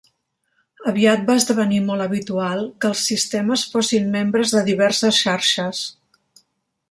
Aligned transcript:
Aviat 0.91 1.25
va 1.27 1.35
esdevenir 1.41 1.81
molt 1.89 2.05
habitual 2.05 2.63
que 2.85 2.89
els 2.91 3.03
sistemes 3.11 3.67
fossin 3.75 4.11
membres 4.15 4.55
de 4.57 4.67
diverses 4.73 5.23
xarxes. 5.27 5.85